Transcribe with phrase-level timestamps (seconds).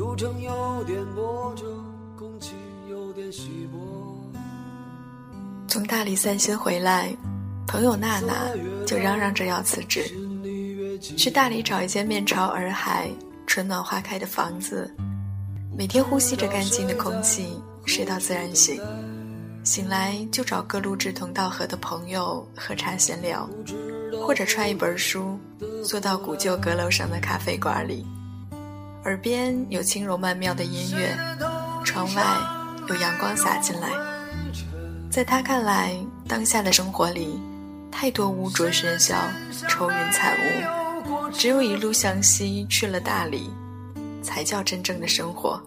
[0.00, 1.66] 路程有点波折，
[2.18, 2.54] 空气
[2.88, 3.78] 有点稀薄。
[5.68, 7.14] 从大理散心回来，
[7.68, 8.48] 朋友娜娜
[8.86, 10.10] 就嚷嚷着要辞职，
[11.18, 13.10] 去大理找一间面朝洱海。
[13.46, 14.90] 春暖花开的房子，
[15.76, 18.80] 每天呼吸着干净的空气，睡到自然醒，
[19.64, 23.46] 醒来就找各路志同道合的朋友喝茶闲聊，
[24.24, 25.38] 或者揣一本书，
[25.84, 28.06] 坐到古旧阁楼上的咖啡馆里，
[29.04, 31.16] 耳边有轻柔曼妙的音乐，
[31.84, 32.22] 窗外
[32.88, 33.88] 有阳光洒进来。
[35.10, 35.96] 在他看来，
[36.28, 37.40] 当下的生活里，
[37.90, 39.16] 太多污浊喧嚣，
[39.68, 41.30] 愁云惨雾。
[41.32, 43.50] 只有一路向西去了大理，
[44.22, 45.60] 才叫真正的生活。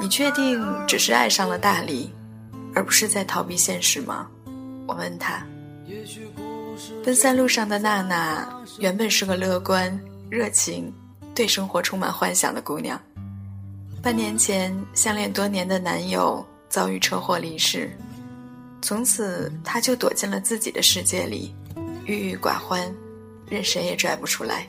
[0.00, 2.12] 你确定只是爱上了大理，
[2.74, 4.26] 而不是在逃避现实吗？
[4.88, 5.46] 我问他。
[7.04, 9.98] 奔三路上的娜娜原本是个乐观、
[10.32, 10.90] 热情、
[11.34, 12.98] 对生活充满幻想的姑娘。
[14.02, 17.94] 半年前，相恋多年的男友遭遇车祸离世，
[18.80, 21.54] 从此她就躲进了自己的世界里。
[22.06, 22.90] 郁郁寡欢，
[23.46, 24.66] 任谁也拽不出来。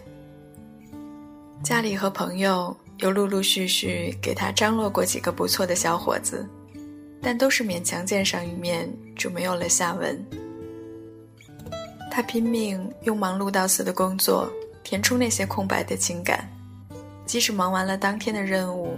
[1.64, 6.46] 家里和朋友又陆陆续续给他张罗过几个不错的小伙子，
[7.22, 10.22] 但都是勉强见上一面就没有了下文。
[12.12, 14.52] 他拼命用忙碌到死的工作
[14.84, 16.48] 填充那些空白的情感，
[17.26, 18.98] 即使忙完了当天的任务，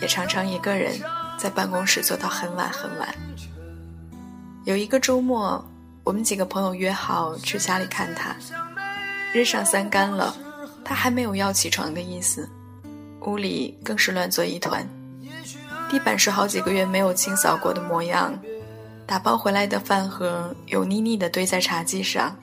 [0.00, 0.98] 也常常一个人
[1.38, 3.14] 在办公室坐到很晚很晚。
[4.64, 5.64] 有一个周末。
[6.04, 8.34] 我们几个朋友约好去家里看他，
[9.34, 10.34] 日上三竿了，
[10.82, 12.48] 他还没有要起床的意思，
[13.26, 14.88] 屋里更是乱作一团，
[15.90, 18.32] 地板是好几个月没有清扫过的模样，
[19.06, 22.34] 打包回来的饭盒油腻腻的堆在茶几上，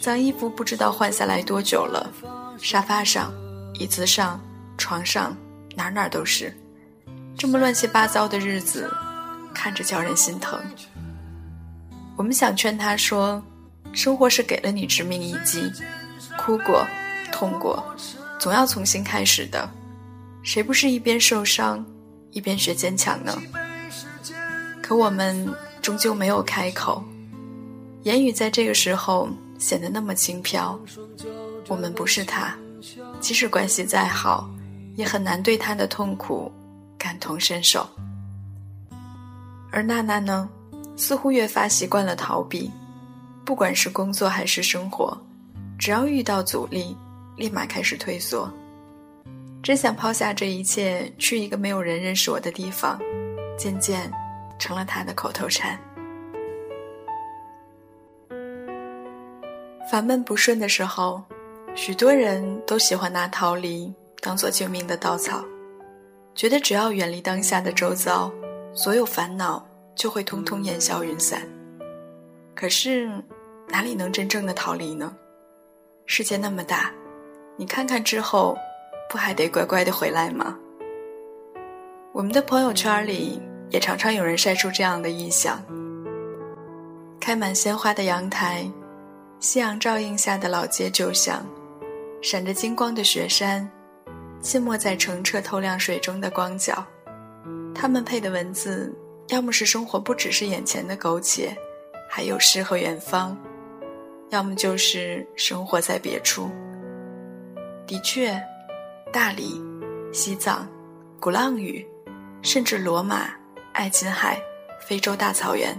[0.00, 2.10] 脏衣服不知道换下来多久了，
[2.58, 3.32] 沙发上、
[3.74, 4.40] 椅子上、
[4.76, 5.36] 床上
[5.74, 6.54] 哪哪都是，
[7.36, 8.92] 这么乱七八糟的日子，
[9.54, 10.60] 看着叫人心疼。
[12.16, 13.42] 我们想劝他说
[13.92, 15.72] ：“生活是给了你致命一击，
[16.38, 16.86] 哭过，
[17.32, 17.82] 痛过，
[18.38, 19.68] 总要重新开始的。
[20.42, 21.84] 谁不是一边受伤，
[22.30, 23.36] 一边学坚强呢？”
[24.82, 25.48] 可我们
[25.80, 27.02] 终究没有开口，
[28.02, 29.28] 言语在这个时候
[29.58, 30.78] 显得那么轻飘。
[31.68, 32.54] 我们不是他，
[33.20, 34.48] 即使关系再好，
[34.96, 36.52] 也很难对他的痛苦
[36.98, 37.86] 感同身受。
[39.70, 40.48] 而娜娜呢？
[40.96, 42.70] 似乎越发习惯了逃避，
[43.44, 45.20] 不管是工作还是生活，
[45.76, 46.96] 只要遇到阻力，
[47.36, 48.48] 立马开始退缩。
[49.60, 53.00] 真想抛下这一切，去一个没有人认识我的地方，
[53.58, 54.08] 渐渐
[54.56, 55.76] 成了他的口头禅。
[59.90, 61.22] 烦闷不顺的时候，
[61.74, 65.44] 许多人都喜欢拿逃离当做救命的稻草，
[66.34, 68.32] 觉得只要远离当下的周遭，
[68.72, 69.64] 所有烦恼。
[69.96, 71.40] 就会通通烟消云散。
[72.52, 73.08] 可是，
[73.68, 75.14] 哪里能真正的逃离呢？
[76.04, 76.92] 世界那么大，
[77.56, 78.58] 你看看之后，
[79.08, 80.58] 不还得乖乖的回来吗？
[82.12, 83.40] 我们的朋友圈里
[83.70, 85.62] 也常常有人晒出这样的印象：
[87.20, 88.68] 开满鲜花的阳台，
[89.40, 91.44] 夕阳照映下的老街旧巷，
[92.22, 93.70] 闪着金光的雪山，
[94.40, 96.84] 浸没在澄澈透亮水中的光脚，
[97.74, 98.94] 他们配的文字。
[99.28, 101.56] 要么是生活不只是眼前的苟且，
[102.10, 103.34] 还有诗和远方；
[104.28, 106.50] 要么就是生活在别处。
[107.86, 108.38] 的确，
[109.10, 109.58] 大理、
[110.12, 110.68] 西藏、
[111.18, 111.86] 鼓浪屿，
[112.42, 113.30] 甚至罗马、
[113.72, 114.38] 爱琴海、
[114.86, 115.74] 非洲大草原，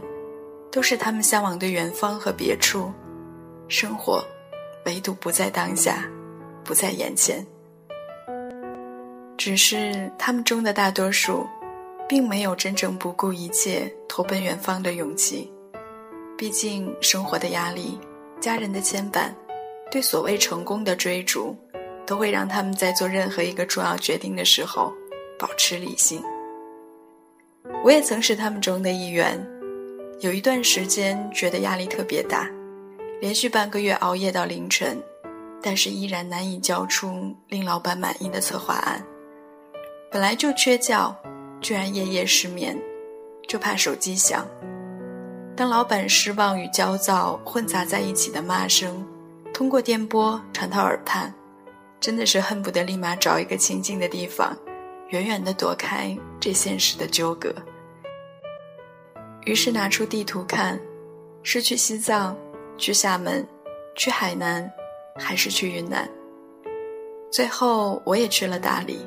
[0.72, 2.92] 都是他们向往的远方和别处。
[3.68, 4.24] 生活，
[4.86, 6.10] 唯独不在当下，
[6.64, 7.46] 不在眼前。
[9.38, 11.46] 只是他们中的大多数。
[12.08, 15.52] 并没有真正不顾一切投奔远方的勇气，
[16.38, 18.00] 毕竟生活的压力、
[18.40, 19.32] 家人的牵绊、
[19.90, 21.58] 对所谓成功的追逐，
[22.06, 24.94] 都会让他们在做任何一个重要决定的时候
[25.40, 26.22] 保持理性。
[27.84, 29.44] 我也曾是他们中的一员，
[30.20, 32.48] 有一段时间觉得压力特别大，
[33.22, 35.02] 连续半个月熬夜到凌晨，
[35.62, 39.02] 但是依然难以交出令老板满意的策划案。
[40.12, 41.16] 本来就缺觉，
[41.62, 42.78] 居然夜夜失眠，
[43.48, 44.46] 就怕手机响。
[45.56, 49.06] 当老板失望与焦躁混杂在一起的骂声，
[49.54, 51.34] 通过电波传到耳畔，
[52.02, 54.56] 真的是恨不得立马找一个清静的地方，
[55.10, 57.56] 远远地躲开这现实的纠葛。
[59.46, 60.78] 于是拿出地图看，
[61.42, 62.36] 是去西藏，
[62.78, 63.48] 去厦门，
[63.96, 64.70] 去海南，
[65.16, 66.10] 还是去云南？
[67.32, 69.06] 最后我也去了大理。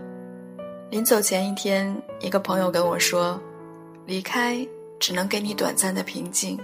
[0.91, 3.41] 临走前一天，一个朋友跟我说
[4.07, 4.67] ：“离开
[4.99, 6.59] 只能给你短暂的平静，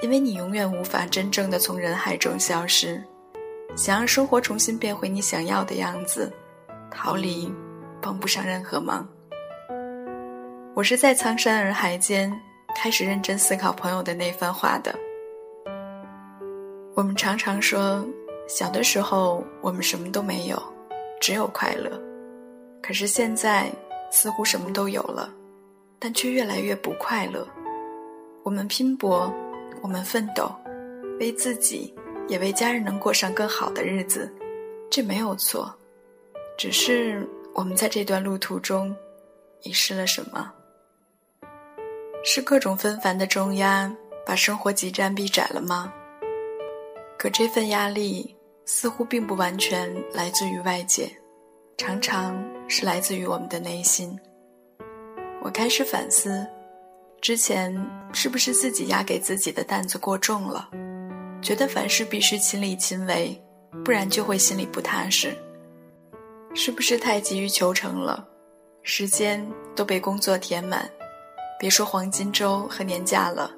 [0.00, 3.02] 因为你永远无法真正的从人海中消失。
[3.76, 6.32] 想让生活重新变回你想要的样子，
[6.90, 7.52] 逃离
[8.00, 9.06] 帮不上任何忙。”
[10.74, 12.32] 我是在苍山洱海间
[12.74, 14.94] 开始认真思考朋友的那番话的。
[16.94, 18.04] 我们常常说，
[18.46, 20.62] 小的时候我们什么都没有，
[21.20, 21.90] 只有快乐。
[22.82, 23.72] 可是现在
[24.10, 25.32] 似乎什么都有了，
[25.98, 27.48] 但却越来越不快乐。
[28.42, 29.32] 我们拼搏，
[29.80, 30.54] 我们奋斗，
[31.18, 31.94] 为自己
[32.28, 34.30] 也为家人能过上更好的日子，
[34.90, 35.74] 这没有错。
[36.58, 38.94] 只是我们在这段路途中
[39.62, 40.52] 遗失了什么？
[42.22, 43.90] 是各种纷繁的重压
[44.26, 45.90] 把生活挤占逼窄了吗？
[47.22, 51.08] 可这份压力似乎并不完全来自于外界。
[51.78, 52.36] 常常
[52.66, 54.18] 是来自于我们的内心。
[55.40, 56.44] 我开始反思，
[57.20, 57.72] 之前
[58.12, 60.68] 是不是自己压给自己的担子过重了？
[61.40, 63.40] 觉得凡事必须亲力亲为，
[63.84, 65.32] 不然就会心里不踏实。
[66.56, 68.26] 是不是太急于求成了？
[68.82, 70.90] 时间都被工作填满，
[71.56, 73.48] 别说黄金周和年假了，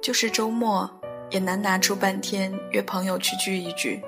[0.00, 0.90] 就是周末
[1.32, 4.00] 也难拿出半天约朋友去聚一聚。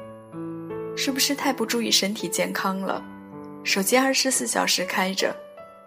[0.96, 3.02] 是不是太不注意身体健康了？
[3.64, 5.34] 手机二十四小时开着，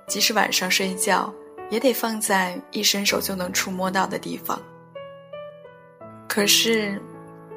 [0.06, 1.34] 即使晚上睡觉，
[1.69, 4.62] 也得放在一伸手就能触摸到的地方。
[6.28, 7.01] 可是，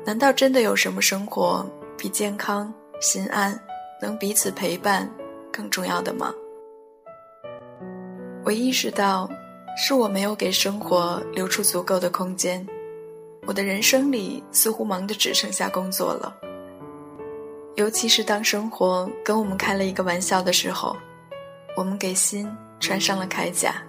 [0.05, 1.69] 难道真的有什么生活
[1.99, 3.59] 比健康、心安、
[4.01, 5.11] 能彼此陪伴
[5.51, 6.33] 更重要的吗？
[8.45, 9.29] 我意识到，
[9.77, 12.65] 是我没有给生活留出足够的空间，
[13.47, 16.37] 我的人生里似乎忙得只剩下工作了。
[17.77, 20.97] 尤其是当生活跟我们开了一个玩笑的时候，
[21.77, 23.83] 我们给心穿上了铠甲，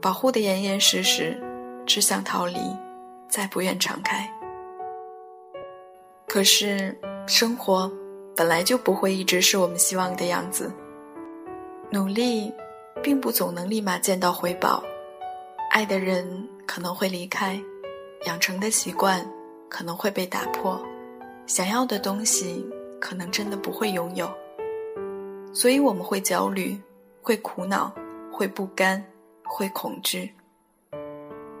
[0.00, 1.38] 保护得严严实实，
[1.84, 2.58] 只想逃离，
[3.28, 4.28] 再不愿敞开。
[6.26, 7.90] 可是生活
[8.34, 10.72] 本来就不会一直是我们希望的样子，
[11.90, 12.52] 努力
[13.02, 14.82] 并不总能立马见到回报，
[15.70, 17.60] 爱的人可能会离开，
[18.24, 19.24] 养成的习惯
[19.68, 20.80] 可能会被打破，
[21.46, 22.64] 想要的东西。
[23.00, 24.32] 可能真的不会拥有，
[25.52, 26.80] 所以我们会焦虑，
[27.20, 27.92] 会苦恼，
[28.32, 29.04] 会不甘，
[29.42, 30.32] 会恐惧。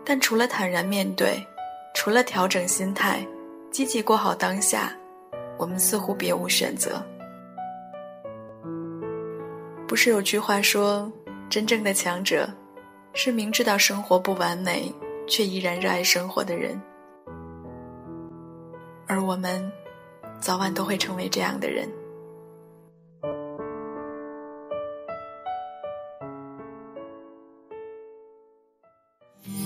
[0.06, 1.46] 但除了坦然面对，
[1.94, 3.26] 除了调整心态，
[3.70, 4.90] 积极过好当下，
[5.58, 7.04] 我们似乎别无选择。
[9.86, 11.12] 不是有句话说，
[11.50, 12.48] 真正的强者，
[13.12, 14.90] 是明知道生活不完美，
[15.26, 16.80] 却依然热爱生活的人。
[19.06, 19.70] 而我们。
[20.40, 21.88] 早晚都会成为这样的人。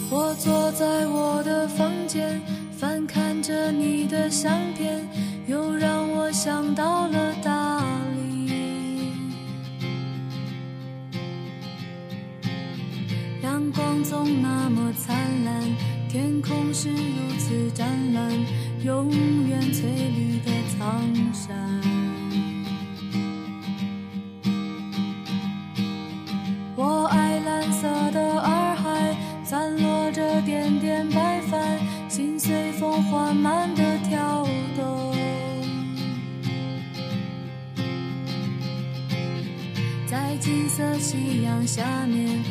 [0.09, 2.41] 我坐在我的房间，
[2.79, 5.05] 翻看着你的相片，
[5.49, 7.83] 又让我想到了大
[8.15, 8.38] 理。
[14.09, 15.63] 总那么灿烂，
[16.09, 18.33] 天空是如此湛蓝，
[18.83, 19.11] 永
[19.47, 20.51] 远翠绿的。
[20.79, 21.57] 苍山，
[26.77, 34.47] 我爱蓝色的洱海，散落着点点白帆，心随风缓慢的跳
[34.77, 35.15] 动。
[40.07, 42.43] 在金色夕阳下面，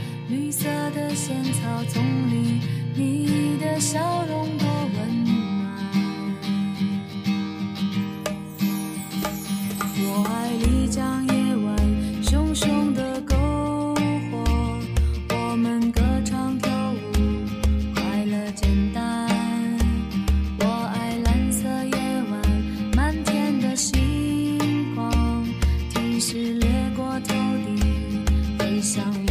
[28.81, 29.26] 想。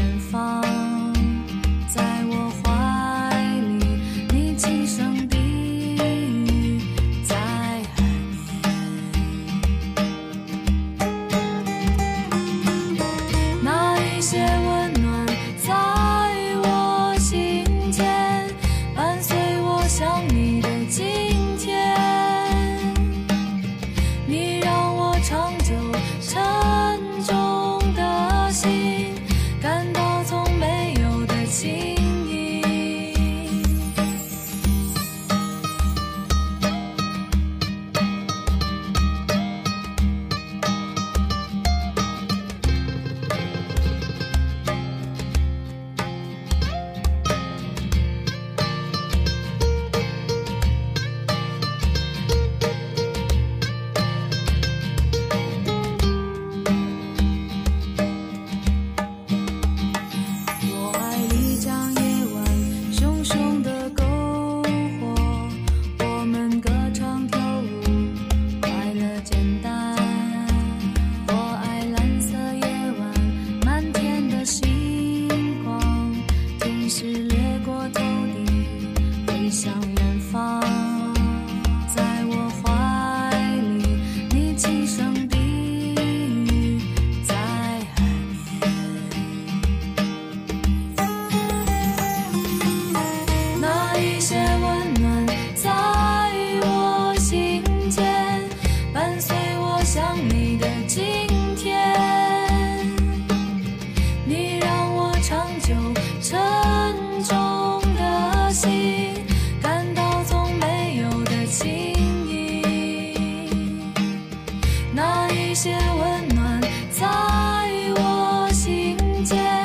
[119.27, 119.56] 姐。